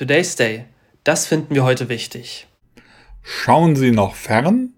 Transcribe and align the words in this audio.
Today's 0.00 0.34
Day. 0.34 0.64
Das 1.04 1.26
finden 1.26 1.54
wir 1.54 1.62
heute 1.62 1.90
wichtig. 1.90 2.46
Schauen 3.20 3.76
Sie 3.76 3.90
noch 3.90 4.14
fern 4.14 4.72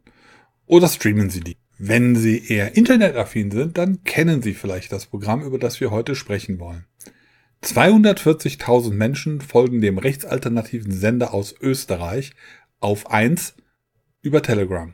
oder 0.67 0.88
streamen 0.88 1.30
Sie 1.30 1.38
die? 1.38 1.56
Wenn 1.79 2.17
Sie 2.17 2.45
eher 2.48 2.76
internetaffin 2.76 3.52
sind, 3.52 3.78
dann 3.78 4.02
kennen 4.02 4.42
Sie 4.42 4.52
vielleicht 4.52 4.90
das 4.90 5.06
Programm, 5.06 5.44
über 5.44 5.60
das 5.60 5.80
wir 5.80 5.92
heute 5.92 6.16
sprechen 6.16 6.58
wollen. 6.58 6.86
240.000 7.62 8.95
Menschen 8.95 9.40
folgen 9.40 9.80
dem 9.80 9.98
rechtsalternativen 9.98 10.90
Sender 10.90 11.32
aus 11.32 11.54
Österreich 11.61 12.32
auf 12.80 13.09
1 13.09 13.54
über 14.23 14.43
Telegram. 14.43 14.93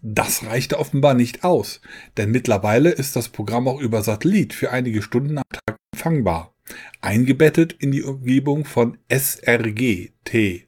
Das 0.00 0.46
reichte 0.46 0.78
offenbar 0.78 1.12
nicht 1.12 1.44
aus, 1.44 1.82
denn 2.16 2.30
mittlerweile 2.30 2.88
ist 2.88 3.16
das 3.16 3.28
Programm 3.28 3.68
auch 3.68 3.82
über 3.82 4.02
Satellit 4.02 4.54
für 4.54 4.70
einige 4.70 5.02
Stunden 5.02 5.36
am 5.36 5.44
Tag 5.52 5.76
empfangbar, 5.92 6.51
eingebettet 7.00 7.72
in 7.72 7.92
die 7.92 8.02
Umgebung 8.02 8.64
von 8.64 8.98
SRG-T-TV. 9.08 10.64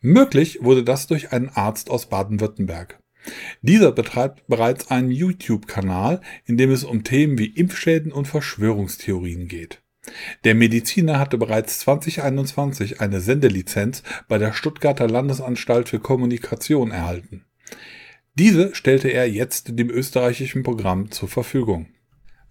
Möglich 0.00 0.58
wurde 0.62 0.84
das 0.84 1.06
durch 1.06 1.32
einen 1.32 1.48
Arzt 1.48 1.90
aus 1.90 2.08
Baden-Württemberg. 2.08 3.00
Dieser 3.62 3.92
betreibt 3.92 4.46
bereits 4.46 4.90
einen 4.90 5.10
YouTube-Kanal, 5.10 6.20
in 6.44 6.56
dem 6.56 6.70
es 6.70 6.84
um 6.84 7.02
Themen 7.02 7.38
wie 7.38 7.46
Impfschäden 7.46 8.12
und 8.12 8.28
Verschwörungstheorien 8.28 9.48
geht. 9.48 9.82
Der 10.44 10.54
Mediziner 10.54 11.18
hatte 11.18 11.36
bereits 11.36 11.80
2021 11.80 13.00
eine 13.00 13.20
Sendelizenz 13.20 14.04
bei 14.28 14.38
der 14.38 14.52
Stuttgarter 14.52 15.08
Landesanstalt 15.08 15.88
für 15.88 15.98
Kommunikation 15.98 16.92
erhalten. 16.92 17.44
Diese 18.34 18.74
stellte 18.74 19.08
er 19.08 19.28
jetzt 19.28 19.78
dem 19.78 19.90
österreichischen 19.90 20.62
Programm 20.62 21.10
zur 21.10 21.28
Verfügung. 21.28 21.88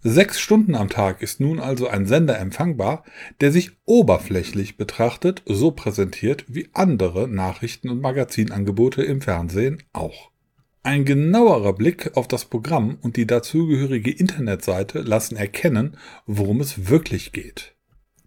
Sechs 0.08 0.38
Stunden 0.38 0.76
am 0.76 0.88
Tag 0.88 1.20
ist 1.20 1.40
nun 1.40 1.58
also 1.58 1.88
ein 1.88 2.06
Sender 2.06 2.38
empfangbar, 2.38 3.02
der 3.40 3.50
sich 3.50 3.72
oberflächlich 3.86 4.76
betrachtet 4.76 5.42
so 5.46 5.72
präsentiert 5.72 6.44
wie 6.46 6.68
andere 6.74 7.26
Nachrichten- 7.26 7.90
und 7.90 8.00
Magazinangebote 8.00 9.02
im 9.02 9.20
Fernsehen 9.20 9.82
auch. 9.92 10.30
Ein 10.84 11.04
genauerer 11.04 11.72
Blick 11.72 12.16
auf 12.16 12.28
das 12.28 12.44
Programm 12.44 12.98
und 13.02 13.16
die 13.16 13.26
dazugehörige 13.26 14.12
Internetseite 14.12 15.00
lassen 15.00 15.34
erkennen, 15.34 15.96
worum 16.24 16.60
es 16.60 16.88
wirklich 16.88 17.32
geht. 17.32 17.74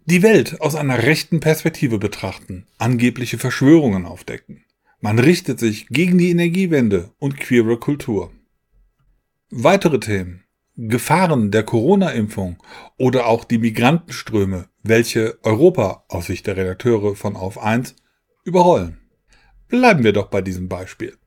Die 0.04 0.22
Welt 0.22 0.60
aus 0.60 0.74
einer 0.74 1.04
rechten 1.04 1.40
Perspektive 1.40 1.96
betrachten, 1.98 2.66
angebliche 2.76 3.38
Verschwörungen 3.38 4.04
aufdecken. 4.04 4.66
Man 5.00 5.18
richtet 5.18 5.58
sich 5.58 5.88
gegen 5.88 6.18
die 6.18 6.30
Energiewende 6.30 7.10
und 7.18 7.38
queere 7.38 7.78
Kultur. 7.78 8.32
Weitere 9.48 9.98
Themen. 9.98 10.44
Gefahren 10.88 11.50
der 11.50 11.62
Corona-Impfung 11.62 12.56
oder 12.96 13.26
auch 13.26 13.44
die 13.44 13.58
Migrantenströme, 13.58 14.68
welche 14.82 15.38
Europa 15.42 16.04
aus 16.08 16.26
Sicht 16.26 16.46
der 16.46 16.56
Redakteure 16.56 17.14
von 17.16 17.36
Auf 17.36 17.62
1 17.62 17.96
überrollen. 18.44 18.98
Bleiben 19.68 20.04
wir 20.04 20.14
doch 20.14 20.28
bei 20.28 20.40
diesem 20.40 20.68
Beispiel. 20.70 21.18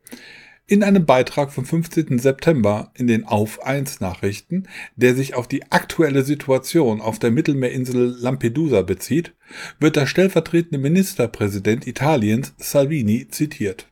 In 0.65 0.81
einem 0.81 1.05
Beitrag 1.05 1.51
vom 1.51 1.65
15. 1.65 2.17
September 2.17 2.91
in 2.95 3.05
den 3.05 3.25
Auf 3.25 3.63
1 3.63 3.99
Nachrichten, 3.99 4.63
der 4.95 5.13
sich 5.13 5.35
auf 5.35 5.47
die 5.47 5.71
aktuelle 5.71 6.23
Situation 6.23 6.99
auf 6.99 7.19
der 7.19 7.29
Mittelmeerinsel 7.29 8.15
Lampedusa 8.19 8.81
bezieht, 8.81 9.35
wird 9.79 9.97
der 9.97 10.07
stellvertretende 10.07 10.79
Ministerpräsident 10.79 11.85
Italiens 11.85 12.55
Salvini 12.57 13.27
zitiert. 13.27 13.87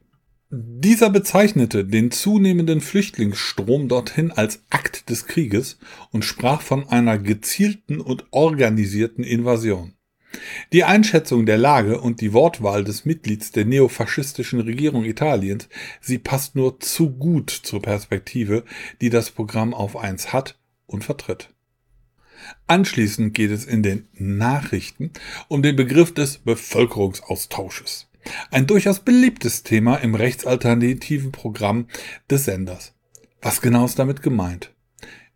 Dieser 0.54 1.10
bezeichnete 1.10 1.86
den 1.86 2.12
zunehmenden 2.12 2.82
Flüchtlingsstrom 2.82 3.88
dorthin 3.88 4.34
als 4.34 4.62
Akt 4.70 5.10
des 5.10 5.26
Krieges 5.26 5.80
und 6.12 6.26
sprach 6.26 6.62
von 6.62 6.90
einer 6.90 7.18
gezielten 7.18 8.02
und 8.02 8.26
organisierten 8.32 9.24
Invasion. 9.24 9.94
Die 10.74 10.84
Einschätzung 10.84 11.46
der 11.46 11.58
Lage 11.58 12.02
und 12.02 12.20
die 12.20 12.34
Wortwahl 12.34 12.84
des 12.84 13.06
Mitglieds 13.06 13.54
der 13.54 13.64
neofaschistischen 13.64 14.60
Regierung 14.60 15.06
Italiens, 15.06 15.70
sie 16.02 16.18
passt 16.18 16.58
nur 16.58 16.82
zu 16.82 17.12
gut 17.12 17.50
zur 17.50 17.82
Perspektive, 17.82 18.66
die 19.00 19.10
das 19.10 19.32
Programm 19.32 19.74
auf 19.74 19.96
eins 19.96 20.34
hat 20.34 20.60
und 20.86 21.06
vertritt. 21.06 21.48
Anschließend 22.68 23.34
geht 23.34 23.52
es 23.52 23.64
in 23.64 23.84
den 23.84 24.10
Nachrichten 24.12 25.12
um 25.48 25.62
den 25.62 25.78
Begriff 25.78 26.14
des 26.14 26.40
Bevölkerungsaustausches. 26.40 28.11
Ein 28.52 28.68
durchaus 28.68 29.00
beliebtes 29.00 29.64
Thema 29.64 29.96
im 29.98 30.16
rechtsalternativen 30.16 31.32
Programm 31.32 31.88
des 32.30 32.46
Senders. 32.46 32.94
Was 33.42 33.62
genau 33.62 33.86
ist 33.86 33.98
damit 33.98 34.22
gemeint? 34.22 34.74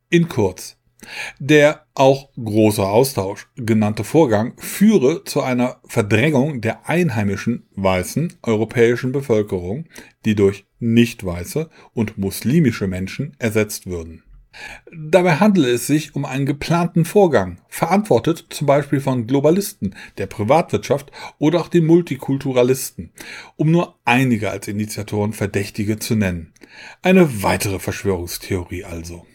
In 0.10 0.28
kurz. 0.28 0.78
Der 1.40 1.86
auch 1.94 2.30
großer 2.36 2.88
Austausch 2.88 3.48
genannte 3.56 4.04
Vorgang 4.04 4.54
führe 4.58 5.24
zu 5.24 5.42
einer 5.42 5.82
Verdrängung 5.86 6.62
der 6.62 6.90
einheimischen 6.90 7.68
weißen 7.76 8.34
europäischen 8.42 9.12
Bevölkerung, 9.12 9.86
die 10.26 10.36
durch 10.36 10.66
nicht 10.80 11.26
weiße 11.26 11.70
und 11.94 12.18
muslimische 12.18 12.88
Menschen 12.88 13.36
ersetzt 13.40 13.88
würden. 13.88 14.25
Dabei 14.92 15.38
handele 15.38 15.70
es 15.70 15.88
sich 15.88 16.16
um 16.16 16.26
einen 16.26 16.46
geplanten 16.46 17.06
Vorgang, 17.06 17.60
verantwortet 17.68 18.46
zum 18.50 18.68
Beispiel 18.68 19.02
von 19.02 19.28
Globalisten, 19.28 19.96
der 20.18 20.28
Privatwirtschaft 20.28 21.12
oder 21.38 21.60
auch 21.60 21.68
den 21.68 21.86
Multikulturalisten, 21.86 23.12
um 23.58 23.72
nur 23.72 24.00
einige 24.06 24.52
als 24.52 24.68
Initiatoren 24.68 25.34
Verdächtige 25.34 26.00
zu 26.00 26.16
nennen. 26.16 26.54
Eine 27.02 27.44
weitere 27.44 27.80
Verschwörungstheorie 27.80 28.84
also. 28.84 29.26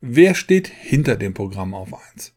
Wer 0.00 0.34
steht 0.34 0.68
hinter 0.68 1.16
dem 1.16 1.34
Programm 1.34 1.74
auf 1.74 1.92
1? 2.14 2.34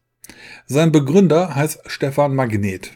Sein 0.66 0.92
Begründer 0.92 1.54
heißt 1.54 1.82
Stefan 1.86 2.34
Magnet. 2.34 2.92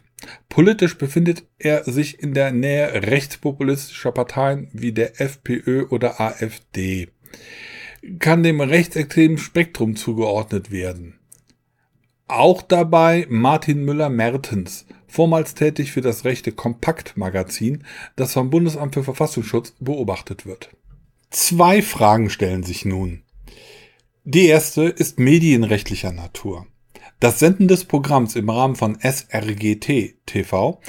Politisch 0.49 0.99
befindet 0.99 1.45
er 1.59 1.85
sich 1.85 2.23
in 2.23 2.35
der 2.35 2.53
Nähe 2.53 3.03
rechtspopulistischer 3.03 4.13
Parteien 4.13 4.69
wie 4.73 4.93
der 4.93 5.21
FPÖ 5.21 5.87
oder 5.89 6.21
AfD. 6.21 7.09
Kann 8.19 8.43
dem 8.43 8.61
rechtsextremen 8.61 9.39
Spektrum 9.39 9.97
zugeordnet 9.97 10.71
werden. 10.71 11.19
Auch 12.27 12.63
dabei 12.63 13.27
Martin 13.29 13.85
Müller-Mertens, 13.85 14.87
vormals 15.07 15.55
tätig 15.55 15.93
für 15.93 16.01
das 16.01 16.25
rechte 16.25 16.51
Kompakt-Magazin, 16.51 17.85
das 18.17 18.33
vom 18.33 18.51
Bundesamt 18.51 18.95
für 18.95 19.05
Verfassungsschutz 19.05 19.75
beobachtet 19.81 20.47
wird. 20.47 20.71
Zwei 21.31 21.83
Fragen 21.83 22.31
stellen 22.31 22.63
sich 22.63 22.85
nun. 22.85 23.23
Die 24.25 24.47
erste 24.47 24.83
ist 24.85 25.19
medienrechtlicher 25.19 26.13
Natur. 26.13 26.67
Das 27.21 27.39
Senden 27.39 27.69
des 27.69 27.85
Programms 27.85 28.35
im 28.35 28.49
Rahmen 28.49 28.77
von 28.77 28.99
SRGT 29.01 30.17
TV 30.27 30.81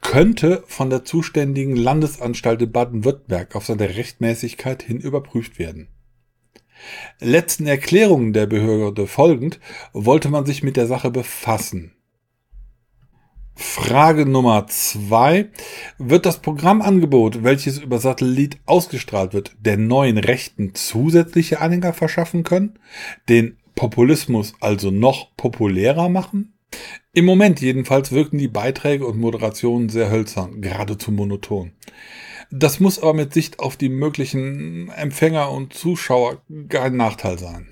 könnte 0.00 0.64
von 0.66 0.90
der 0.90 1.04
zuständigen 1.04 1.76
Landesanstalt 1.76 2.72
Baden-Württemberg 2.72 3.54
auf 3.56 3.66
seine 3.66 3.96
Rechtmäßigkeit 3.96 4.82
hin 4.82 4.98
überprüft 4.98 5.58
werden. 5.58 5.88
Letzten 7.20 7.66
Erklärungen 7.66 8.32
der 8.32 8.46
Behörde 8.46 9.06
folgend 9.06 9.60
wollte 9.92 10.28
man 10.28 10.46
sich 10.46 10.62
mit 10.62 10.76
der 10.76 10.86
Sache 10.86 11.10
befassen. 11.10 11.92
Frage 13.54 14.24
Nummer 14.24 14.66
zwei. 14.68 15.50
Wird 15.98 16.24
das 16.24 16.40
Programmangebot, 16.40 17.44
welches 17.44 17.78
über 17.78 17.98
Satellit 17.98 18.58
ausgestrahlt 18.64 19.34
wird, 19.34 19.54
der 19.60 19.76
neuen 19.76 20.16
Rechten 20.16 20.74
zusätzliche 20.74 21.60
Anhänger 21.60 21.92
verschaffen 21.92 22.42
können? 22.42 22.78
Den 23.28 23.58
Populismus 23.74 24.54
also 24.60 24.90
noch 24.90 25.36
populärer 25.36 26.08
machen? 26.08 26.54
Im 27.12 27.26
Moment 27.26 27.60
jedenfalls 27.60 28.12
wirken 28.12 28.38
die 28.38 28.48
Beiträge 28.48 29.06
und 29.06 29.18
Moderationen 29.18 29.88
sehr 29.90 30.10
hölzern, 30.10 30.62
geradezu 30.62 31.12
monoton. 31.12 31.72
Das 32.50 32.80
muss 32.80 32.98
aber 32.98 33.14
mit 33.14 33.32
Sicht 33.32 33.60
auf 33.60 33.76
die 33.76 33.88
möglichen 33.88 34.88
Empfänger 34.90 35.50
und 35.50 35.72
Zuschauer 35.72 36.42
kein 36.68 36.96
Nachteil 36.96 37.38
sein. 37.38 37.68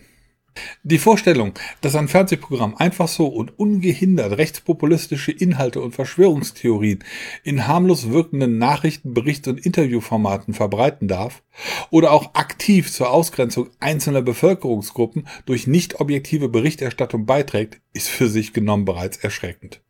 Die 0.82 0.98
Vorstellung, 0.98 1.54
dass 1.80 1.94
ein 1.94 2.08
Fernsehprogramm 2.08 2.76
einfach 2.76 3.08
so 3.08 3.26
und 3.26 3.58
ungehindert 3.58 4.38
rechtspopulistische 4.38 5.32
Inhalte 5.32 5.80
und 5.80 5.94
Verschwörungstheorien 5.94 7.04
in 7.44 7.66
harmlos 7.66 8.10
wirkenden 8.10 8.58
Nachrichten-, 8.58 9.14
Berichts- 9.14 9.48
und 9.48 9.64
Interviewformaten 9.64 10.54
verbreiten 10.54 11.08
darf 11.08 11.42
oder 11.90 12.12
auch 12.12 12.34
aktiv 12.34 12.92
zur 12.92 13.10
Ausgrenzung 13.10 13.70
einzelner 13.80 14.22
Bevölkerungsgruppen 14.22 15.26
durch 15.46 15.66
nicht 15.66 16.00
objektive 16.00 16.48
Berichterstattung 16.48 17.26
beiträgt, 17.26 17.80
ist 17.92 18.08
für 18.08 18.28
sich 18.28 18.52
genommen 18.52 18.84
bereits 18.84 19.16
erschreckend. 19.18 19.80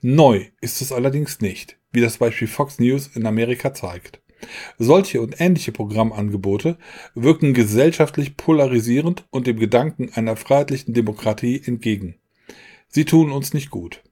Neu 0.00 0.46
ist 0.60 0.80
es 0.80 0.92
allerdings 0.92 1.40
nicht, 1.40 1.78
wie 1.92 2.00
das 2.00 2.18
Beispiel 2.18 2.48
Fox 2.48 2.78
News 2.78 3.08
in 3.14 3.26
Amerika 3.26 3.74
zeigt. 3.74 4.20
Solche 4.78 5.20
und 5.20 5.40
ähnliche 5.40 5.72
Programmangebote 5.72 6.78
wirken 7.14 7.52
gesellschaftlich 7.52 8.36
polarisierend 8.36 9.24
und 9.30 9.46
dem 9.46 9.58
Gedanken 9.58 10.10
einer 10.14 10.36
freiheitlichen 10.36 10.94
Demokratie 10.94 11.62
entgegen. 11.64 12.16
Sie 12.88 13.04
tun 13.04 13.30
uns 13.30 13.54
nicht 13.54 13.70
gut. 13.70 14.02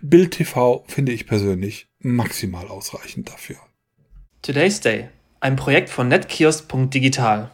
Bild 0.00 0.32
TV 0.32 0.84
finde 0.88 1.12
ich 1.12 1.26
persönlich 1.26 1.88
maximal 1.98 2.66
ausreichend 2.68 3.28
dafür. 3.28 3.56
Today's 4.42 4.80
Day, 4.80 5.08
ein 5.40 5.56
Projekt 5.56 5.90
von 5.90 6.08
netkiosk.digital. 6.08 7.50